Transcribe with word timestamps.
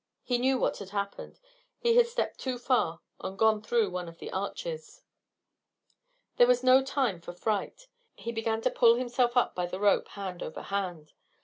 He 0.23 0.39
knew 0.39 0.57
what 0.57 0.79
had 0.79 0.89
happened. 0.89 1.39
He 1.77 1.95
had 1.95 2.07
stepped 2.07 2.39
too 2.39 2.57
far 2.57 3.01
and 3.19 3.37
gone 3.37 3.61
through 3.61 3.91
one 3.91 4.09
of 4.09 4.17
the 4.17 4.31
arches. 4.31 5.03
There 6.37 6.47
was 6.47 6.63
no 6.63 6.83
time 6.83 7.21
for 7.21 7.33
fright. 7.33 7.85
He 8.15 8.31
began 8.31 8.61
to 8.61 8.71
pull 8.71 8.95
himself 8.95 9.37
up 9.37 9.53
by 9.53 9.67
the 9.67 9.79
rope, 9.79 10.07
hand 10.07 10.41
over 10.41 10.63
hand. 10.63 11.13